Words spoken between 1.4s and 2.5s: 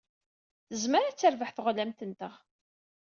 teɣlamt-nteɣ.